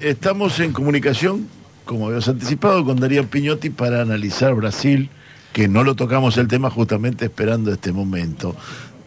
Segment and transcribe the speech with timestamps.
[0.00, 1.48] Estamos en comunicación,
[1.84, 5.10] como habíamos anticipado, con Darío Piñotti para analizar Brasil,
[5.52, 8.54] que no lo tocamos el tema justamente esperando este momento.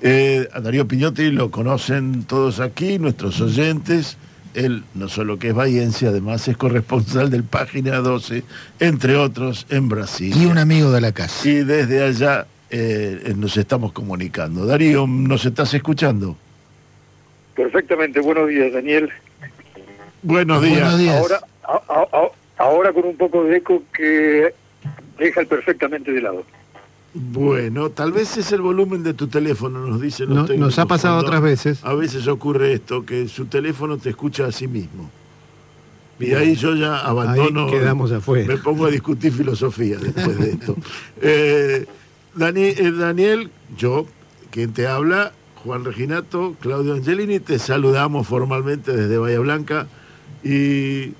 [0.01, 4.17] Eh, a Darío Piñotti lo conocen todos aquí, nuestros oyentes.
[4.53, 8.43] Él no solo que es bahiense, además es corresponsal del Página 12,
[8.81, 10.35] entre otros, en Brasil.
[10.35, 11.47] Y un amigo de la casa.
[11.47, 14.65] Y desde allá eh, nos estamos comunicando.
[14.65, 16.35] Darío, ¿nos estás escuchando?
[17.55, 19.09] Perfectamente, buenos días, Daniel.
[20.23, 20.79] Buenos días.
[20.81, 21.15] Buenos días.
[21.17, 24.53] Ahora, a- a- a- ahora con un poco de eco que
[25.17, 26.43] deja el perfectamente de lado.
[27.13, 30.79] Bueno, tal vez es el volumen de tu teléfono, nos dicen los No- técnicos nos
[30.79, 31.83] ha pasado cuando otras veces.
[31.83, 35.09] A veces ocurre esto, que su teléfono te escucha a sí mismo.
[36.19, 37.65] Y ahí yo ya abandono.
[37.65, 38.47] Ahí quedamos afuera.
[38.47, 40.75] Me pongo a discutir filosofía después de esto.
[41.21, 41.85] Eh,
[42.35, 44.05] Dani- eh, Daniel, yo,
[44.51, 45.33] quien te habla,
[45.65, 49.87] Juan Reginato, Claudio Angelini, te saludamos formalmente desde Bahía Blanca.
[50.43, 51.13] Y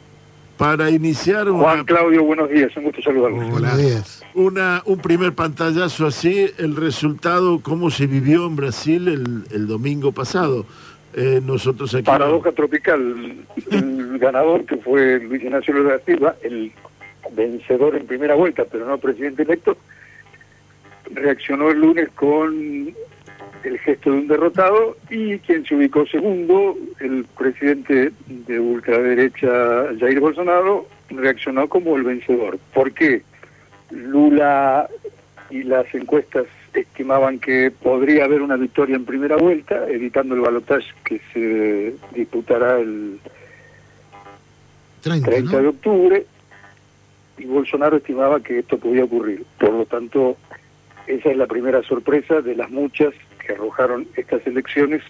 [0.57, 3.49] para iniciar una, Juan Claudio, buenos días, un gusto saludarlos.
[3.49, 4.23] Buenos días.
[4.33, 10.11] una, un primer pantallazo así, el resultado, cómo se vivió en Brasil el, el domingo
[10.11, 10.65] pasado.
[11.13, 12.03] Eh, nosotros aquí...
[12.03, 13.35] Paradoja tropical,
[13.71, 16.71] el ganador que fue Luis Ignacio Lula da Silva, el
[17.33, 19.77] vencedor en primera vuelta, pero no presidente electo,
[21.13, 22.93] reaccionó el lunes con
[23.63, 30.19] el gesto de un derrotado y quien se ubicó segundo, el presidente de ultraderecha Jair
[30.19, 32.57] Bolsonaro, reaccionó como el vencedor.
[32.73, 33.21] ¿Por qué?
[33.91, 34.89] Lula
[35.49, 40.87] y las encuestas estimaban que podría haber una victoria en primera vuelta, evitando el balotaje
[41.03, 43.19] que se disputará el
[45.01, 46.25] 30, 30 de octubre,
[47.37, 49.43] y Bolsonaro estimaba que esto podía ocurrir.
[49.59, 50.37] Por lo tanto,
[51.07, 53.13] esa es la primera sorpresa de las muchas
[53.51, 55.01] que arrojaron estas elecciones.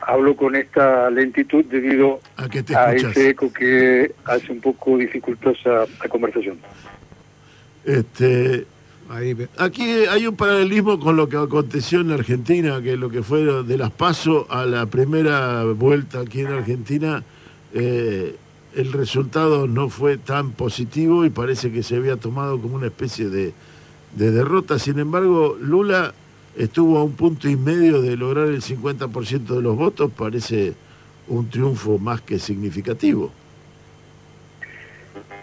[0.00, 4.98] Hablo con esta lentitud debido ¿A qué te a ese eco que hace un poco
[4.98, 6.58] dificultosa la conversación.
[7.84, 8.66] Este,
[9.58, 13.78] aquí hay un paralelismo con lo que aconteció en Argentina, que lo que fue de
[13.78, 17.22] las PASO a la primera vuelta aquí en Argentina,
[17.72, 18.36] eh,
[18.74, 23.28] el resultado no fue tan positivo y parece que se había tomado como una especie
[23.28, 23.52] de,
[24.16, 24.80] de derrota.
[24.80, 26.12] Sin embargo, Lula
[26.56, 30.74] estuvo a un punto y medio de lograr el 50% de los votos, parece
[31.28, 33.32] un triunfo más que significativo.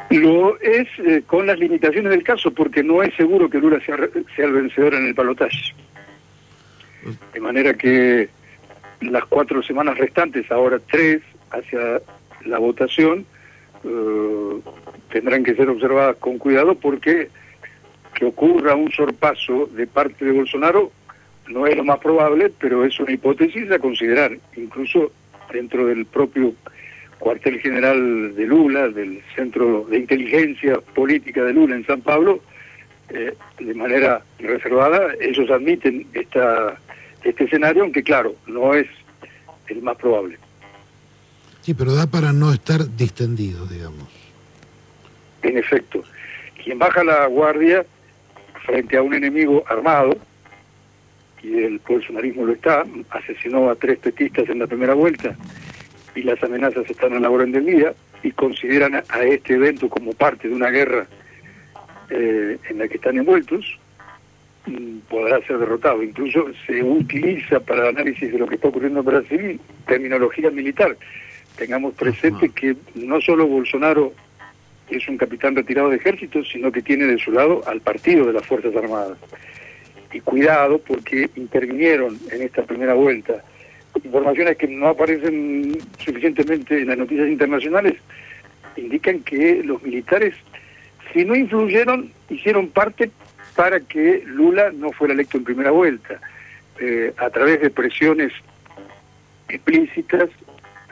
[0.09, 3.98] Lo es eh, con las limitaciones del caso, porque no es seguro que Lula sea,
[4.36, 5.74] sea el vencedor en el balotaje.
[7.34, 8.28] De manera que
[9.02, 11.22] las cuatro semanas restantes, ahora tres,
[11.52, 12.02] hacia
[12.46, 13.25] la votación,
[13.84, 14.59] eh,
[15.12, 17.30] tendrán que ser observadas con cuidado porque
[18.16, 20.92] que ocurra un sorpaso de parte de Bolsonaro
[21.50, 25.12] no es lo más probable, pero es una hipótesis a considerar, incluso
[25.52, 26.54] dentro del propio
[27.18, 32.40] cuartel general de Lula, del Centro de Inteligencia Política de Lula en San Pablo,
[33.10, 36.80] eh, de manera reservada, ellos admiten esta,
[37.24, 38.88] este escenario, aunque claro, no es
[39.68, 40.38] el más probable.
[41.62, 44.08] Sí, pero da para no estar distendido, digamos.
[45.42, 46.04] En efecto,
[46.64, 47.86] quien baja la guardia
[48.66, 50.18] frente a un enemigo armado,
[51.44, 55.36] y el bolsonarismo lo está, asesinó a tres petistas en la primera vuelta,
[56.16, 60.14] y las amenazas están a la orden del día, y consideran a, este evento como
[60.14, 61.08] parte de una guerra
[62.10, 63.80] eh, en la que están envueltos,
[64.66, 66.04] mm, podrá ser derrotado.
[66.04, 70.98] Incluso se utiliza para el análisis de lo que está ocurriendo en Brasil terminología militar.
[71.56, 74.14] Tengamos presente que no solo Bolsonaro
[74.90, 78.34] es un capitán retirado de ejército, sino que tiene de su lado al partido de
[78.34, 79.18] las Fuerzas Armadas.
[80.12, 83.44] Y cuidado porque intervinieron en esta primera vuelta.
[84.03, 87.96] Informaciones que no aparecen suficientemente en las noticias internacionales,
[88.75, 90.36] indican que los militares,
[91.14, 93.12] si no influyeron, hicieron parte
[93.56, 96.19] para que Lula no fuera electo en primera vuelta,
[96.80, 98.31] eh, a través de presiones
[99.50, 100.30] explícitas,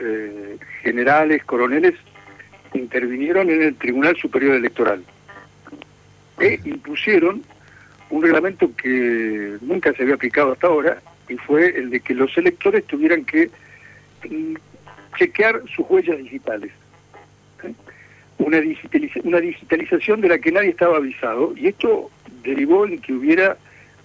[0.00, 1.94] eh, generales, coroneles,
[2.74, 5.02] intervinieron en el Tribunal Superior Electoral
[6.38, 7.42] e impusieron
[8.10, 12.36] un reglamento que nunca se había aplicado hasta ahora y fue el de que los
[12.38, 13.50] electores tuvieran que
[14.28, 14.54] mm,
[15.18, 16.70] chequear sus huellas digitales.
[17.64, 17.72] ¿eh?
[18.38, 22.10] Una, digitaliza- una digitalización de la que nadie estaba avisado y esto
[22.42, 23.56] derivó en que hubiera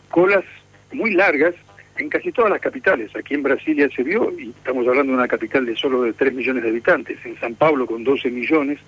[0.09, 0.43] colas
[0.91, 1.55] muy largas
[1.97, 3.15] en casi todas las capitales.
[3.15, 6.33] Aquí en Brasilia se vio, y estamos hablando de una capital de solo de 3
[6.33, 8.79] millones de habitantes, en San Pablo con 12 millones,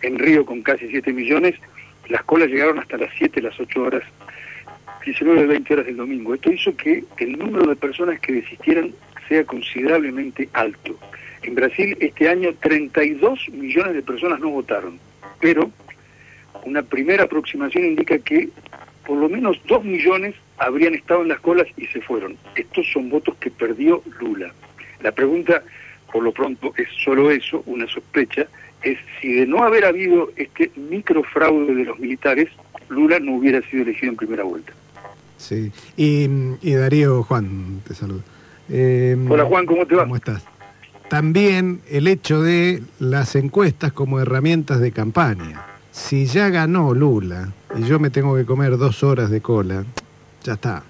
[0.00, 1.56] en Río con casi 7 millones,
[2.08, 4.02] las colas llegaron hasta las 7, las 8 horas
[5.04, 6.34] 19, 20 horas del domingo.
[6.34, 8.92] Esto hizo que el número de personas que desistieran
[9.28, 10.98] sea considerablemente alto.
[11.42, 14.98] En Brasil este año 32 millones de personas no votaron,
[15.40, 15.70] pero
[16.64, 18.48] una primera aproximación indica que
[19.06, 22.36] por lo menos 2 millones habrían estado en las colas y se fueron.
[22.54, 24.52] Estos son votos que perdió Lula.
[25.02, 25.64] La pregunta,
[26.12, 28.46] por lo pronto, es solo eso, una sospecha,
[28.82, 32.48] es si de no haber habido este microfraude de los militares,
[32.88, 34.72] Lula no hubiera sido elegido en primera vuelta.
[35.42, 36.28] Sí, y,
[36.62, 38.20] y Darío, Juan, te saludo.
[38.68, 40.04] Eh, Hola Juan, ¿cómo te va?
[40.04, 40.44] ¿Cómo estás?
[41.10, 45.66] También el hecho de las encuestas como herramientas de campaña.
[45.90, 49.84] Si ya ganó Lula y yo me tengo que comer dos horas de cola,
[50.44, 50.84] ya está.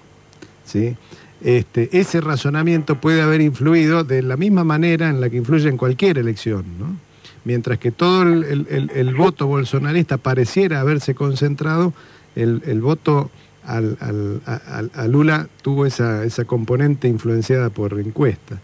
[0.63, 0.95] ¿sí?
[1.41, 5.77] Este, ese razonamiento puede haber influido de la misma manera en la que influye en
[5.77, 6.63] cualquier elección.
[6.79, 6.95] ¿no?
[7.43, 11.91] Mientras que todo el, el, el, voto bolsonarista pareciera haberse concentrado,
[12.35, 13.31] el, el voto
[13.65, 18.59] al, al, a, Lula tuvo esa, esa componente influenciada por encuestas.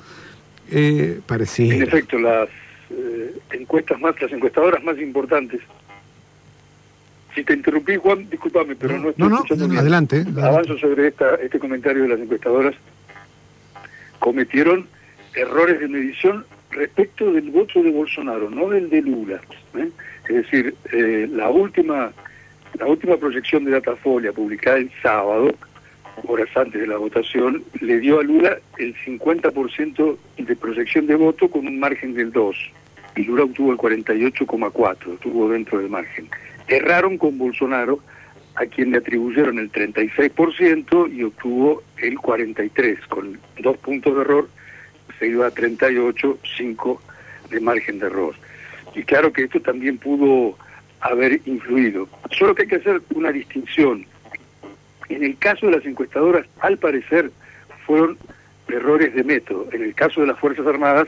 [0.71, 1.73] Eh, parecía.
[1.73, 2.49] En efecto, las
[2.89, 5.61] eh, encuestas más, las encuestadoras más importantes.
[7.35, 11.35] Si te interrumpí, Juan, discúlpame, pero no, estoy no, no, no adelante, Avanzo sobre esta,
[11.35, 12.75] este comentario de las encuestadoras.
[14.19, 14.87] Cometieron
[15.35, 19.41] errores de medición respecto del voto de Bolsonaro, no del de Lula.
[19.75, 19.89] ¿eh?
[20.27, 22.11] Es decir, eh, la última
[22.77, 25.53] la última proyección de Datafolia, publicada el sábado,
[26.23, 31.49] horas antes de la votación, le dio a Lula el 50% de proyección de voto
[31.49, 32.55] con un margen del 2.
[33.15, 36.29] Y Lula obtuvo el 48,4, estuvo dentro del margen.
[36.67, 37.99] Erraron con Bolsonaro,
[38.55, 44.49] a quien le atribuyeron el 36% y obtuvo el 43%, con dos puntos de error,
[45.17, 46.99] se iba a 38,5
[47.49, 48.35] de margen de error.
[48.95, 50.57] Y claro que esto también pudo
[51.01, 52.07] haber influido.
[52.37, 54.05] Solo que hay que hacer una distinción.
[55.09, 57.31] En el caso de las encuestadoras, al parecer,
[57.85, 58.17] fueron
[58.67, 59.67] errores de método.
[59.71, 61.07] En el caso de las Fuerzas Armadas,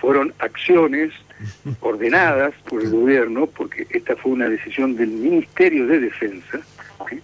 [0.00, 1.12] fueron acciones
[1.80, 6.60] ordenadas por el gobierno, porque esta fue una decisión del Ministerio de Defensa,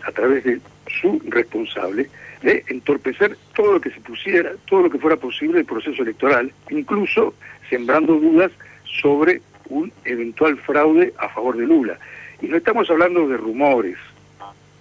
[0.07, 0.61] a través de
[1.01, 2.09] su responsable,
[2.43, 6.53] de entorpecer todo lo que se pusiera, todo lo que fuera posible el proceso electoral,
[6.71, 7.35] incluso
[7.69, 8.51] sembrando dudas
[8.85, 11.99] sobre un eventual fraude a favor de Lula.
[12.43, 13.97] Y no estamos hablando de rumores.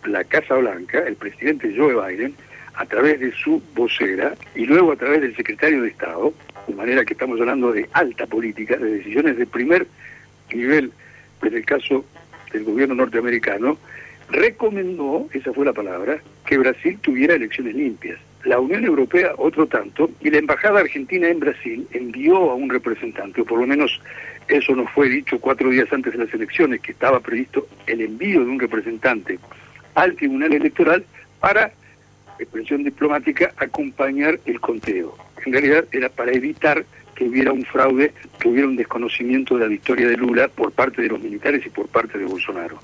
[0.05, 2.33] La Casa Blanca, el presidente Joe Biden,
[2.75, 6.33] a través de su vocera y luego a través del secretario de Estado,
[6.67, 9.85] de manera que estamos hablando de alta política, de decisiones de primer
[10.53, 10.91] nivel,
[11.41, 12.05] en el caso
[12.53, 13.77] del gobierno norteamericano,
[14.29, 18.19] recomendó, esa fue la palabra, que Brasil tuviera elecciones limpias.
[18.45, 23.41] La Unión Europea otro tanto, y la Embajada Argentina en Brasil envió a un representante,
[23.41, 23.99] o por lo menos
[24.49, 28.43] eso nos fue dicho cuatro días antes de las elecciones, que estaba previsto el envío
[28.43, 29.39] de un representante
[29.95, 31.05] al Tribunal Electoral
[31.39, 31.71] para,
[32.39, 35.15] expresión diplomática, acompañar el conteo.
[35.45, 36.83] En realidad era para evitar
[37.15, 41.01] que hubiera un fraude, que hubiera un desconocimiento de la victoria de Lula por parte
[41.01, 42.79] de los militares y por parte de Bolsonaro.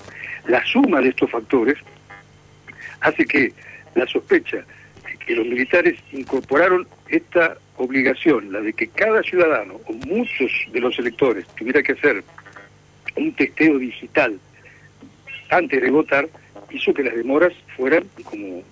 [0.46, 1.78] La suma de estos factores
[3.00, 3.52] hace que
[3.94, 9.92] la sospecha de que los militares incorporaron esta obligación, la de que cada ciudadano o
[9.92, 12.22] muchos de los electores tuviera que hacer
[13.16, 14.38] un testeo digital
[15.50, 16.28] antes de votar,
[16.70, 18.62] hizo que las demoras fueran, como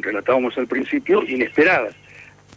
[0.00, 1.94] relatábamos al principio, inesperadas.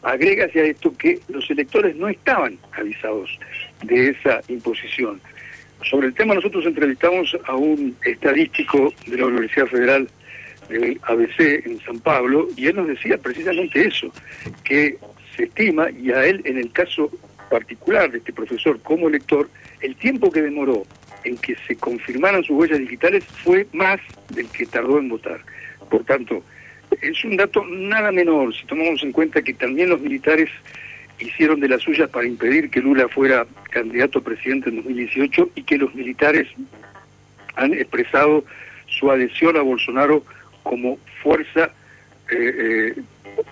[0.01, 3.37] Agrégase a esto que los electores no estaban avisados
[3.83, 5.19] de esa imposición.
[5.83, 10.07] Sobre el tema nosotros entrevistamos a un estadístico de la Universidad Federal
[10.69, 14.11] del ABC en San Pablo y él nos decía precisamente eso,
[14.63, 14.97] que
[15.35, 17.11] se estima, y a él en el caso
[17.49, 19.49] particular de este profesor como lector,
[19.81, 20.83] el tiempo que demoró
[21.23, 23.99] en que se confirmaran sus huellas digitales fue más
[24.29, 25.41] del que tardó en votar.
[25.89, 26.43] Por tanto,
[27.01, 30.49] es un dato nada menor si tomamos en cuenta que también los militares
[31.19, 35.63] hicieron de las suyas para impedir que Lula fuera candidato a presidente en 2018 y
[35.63, 36.47] que los militares
[37.55, 38.43] han expresado
[38.87, 40.23] su adhesión a Bolsonaro
[40.63, 41.71] como fuerza
[42.31, 43.01] eh, eh,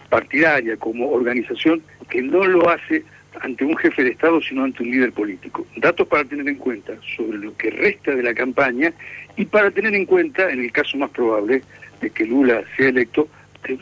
[0.10, 3.04] partidaria, como organización, que no lo hace
[3.42, 5.66] ante un jefe de Estado, sino ante un líder político.
[5.78, 8.94] Datos para tener en cuenta sobre lo que resta de la campaña
[9.36, 11.64] y para tener en cuenta, en el caso más probable
[12.02, 13.28] de que Lula sea electo,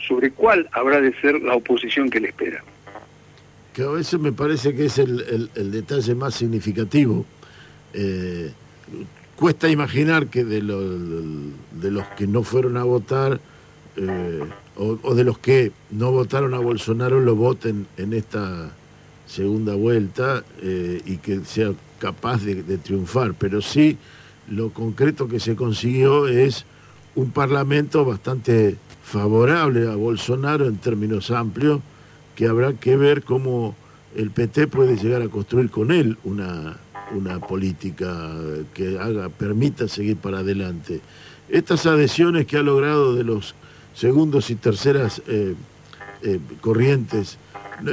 [0.07, 2.63] sobre cuál habrá de ser la oposición que le espera.
[3.73, 7.25] Que a veces me parece que es el, detalle más significativo.
[7.93, 8.51] Eh,
[9.35, 13.39] cuesta imaginar que de, de los que no fueron a votar,
[13.97, 14.43] eh,
[14.75, 18.71] o, de los que no votaron a Bolsonaro lo voten en esta
[19.27, 23.33] segunda vuelta eh, y que sea capaz de, triunfar.
[23.33, 23.97] Pero sí,
[24.49, 26.65] lo concreto que se consiguió es
[27.15, 31.81] un parlamento bastante favorable a Bolsonaro en términos amplios,
[32.35, 33.75] que habrá que ver cómo
[34.15, 36.77] el PT puede llegar a construir con él una,
[37.13, 38.31] una política
[38.73, 41.01] que haga, permita seguir para adelante.
[41.49, 43.53] Estas adhesiones que ha logrado de los
[43.93, 45.55] segundos y terceras eh,
[46.23, 47.37] eh, corrientes,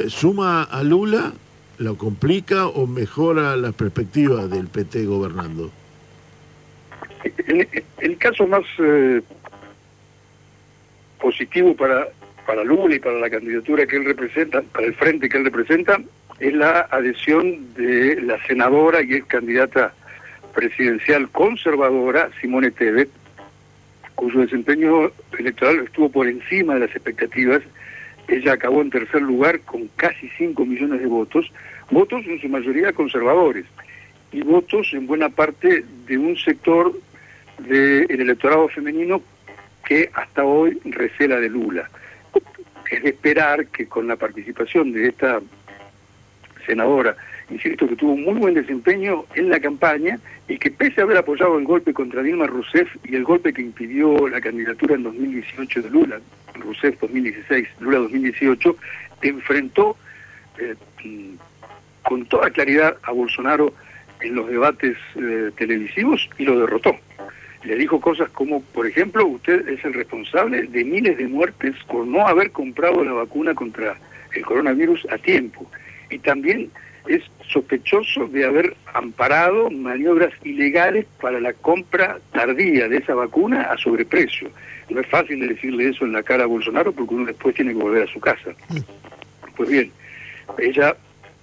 [0.09, 1.33] ¿suma a Lula,
[1.79, 5.71] lo complica o mejora las perspectivas del PT gobernando?
[7.47, 9.23] El, el caso más eh,
[11.21, 12.09] positivo para,
[12.47, 16.01] para Lula y para la candidatura que él representa, para el frente que él representa,
[16.39, 19.93] es la adhesión de la senadora y ex candidata
[20.55, 23.11] presidencial conservadora, Simone Tebet,
[24.19, 27.63] cuyo desempeño electoral estuvo por encima de las expectativas.
[28.27, 31.53] Ella acabó en tercer lugar con casi 5 millones de votos,
[31.93, 33.65] votos en su mayoría conservadores
[34.33, 36.93] y votos en buena parte de un sector
[37.59, 39.23] del electorado femenino
[39.87, 41.89] que hasta hoy recela de Lula.
[42.91, 45.41] Es de esperar que con la participación de esta
[46.67, 47.17] senadora,
[47.51, 51.59] insisto que tuvo muy buen desempeño en la campaña y que pese a haber apoyado
[51.59, 55.91] el golpe contra Dilma Rousseff y el golpe que impidió la candidatura en 2018 de
[55.91, 56.21] Lula,
[56.55, 58.77] Rousseff 2016, Lula 2018,
[59.23, 59.97] enfrentó
[60.59, 60.75] eh,
[62.03, 63.73] con toda claridad a Bolsonaro
[64.21, 66.97] en los debates eh, televisivos y lo derrotó.
[67.65, 72.07] Le dijo cosas como, por ejemplo, usted es el responsable de miles de muertes por
[72.07, 73.97] no haber comprado la vacuna contra
[74.33, 75.69] el coronavirus a tiempo.
[76.11, 76.71] Y también
[77.09, 83.79] es sospechoso de haber amparado maniobras ilegales para la compra tardía de esa vacuna a
[83.79, 84.51] sobreprecio.
[84.91, 87.79] No es fácil decirle eso en la cara a Bolsonaro porque uno después tiene que
[87.79, 88.51] volver a su casa.
[89.57, 89.91] Pues bien,
[90.59, 90.95] ella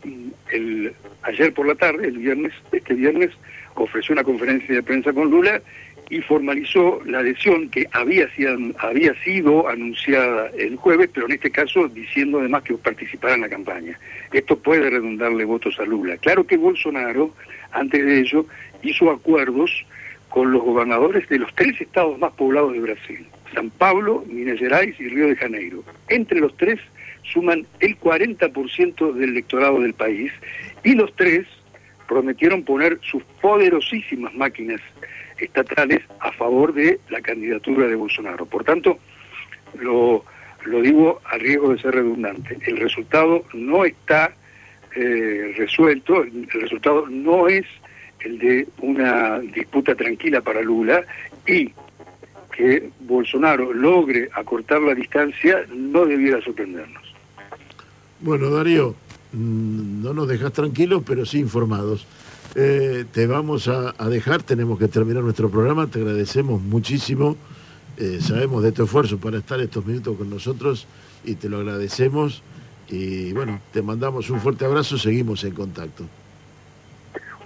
[0.04, 0.94] mm, el,
[1.24, 3.32] ayer por la tarde, el viernes, este viernes,
[3.76, 5.62] ofreció una conferencia de prensa con Lula
[6.10, 11.52] y formalizó la adhesión que había sido, había sido anunciada el jueves, pero en este
[11.52, 14.00] caso diciendo además que participará en la campaña.
[14.32, 16.18] Esto puede redundarle votos a Lula.
[16.18, 17.34] Claro que Bolsonaro,
[17.72, 18.46] antes de ello,
[18.84, 19.86] hizo acuerdos
[20.30, 25.00] con los gobernadores de los tres estados más poblados de Brasil, San Pablo, Minas Gerais
[25.00, 25.84] y Río de Janeiro.
[26.10, 26.80] Entre los tres
[27.24, 30.32] suman el 40% del electorado del país
[30.84, 31.48] y los tres
[32.08, 34.82] prometieron poner sus poderosísimas máquinas
[35.40, 38.46] estatales a favor de la candidatura de Bolsonaro.
[38.46, 39.00] Por tanto,
[39.80, 40.24] lo,
[40.82, 44.34] digo a riesgo de ser redundante, el resultado no está
[44.96, 47.66] eh, resuelto, el resultado no es
[48.22, 51.04] el de una disputa tranquila para Lula
[51.46, 51.72] y
[52.56, 57.04] que Bolsonaro logre acortar la distancia no debiera sorprendernos.
[58.22, 58.96] Bueno, Darío,
[59.36, 62.06] no nos dejas tranquilos, pero sí informados.
[62.56, 67.36] Eh, te vamos a, dejar, tenemos que terminar nuestro programa, te agradecemos muchísimo,
[67.98, 70.88] eh, sabemos de tu esfuerzo para estar estos minutos con nosotros
[71.26, 72.44] y te lo agradecemos
[72.88, 76.06] y bueno, te mandamos un fuerte abrazo, seguimos en contacto.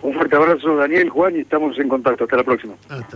[0.02, 2.74] Un fuerte abrazo Daniel, Juan y estamos en contacto, hasta la próxima.
[2.88, 3.08] Hasta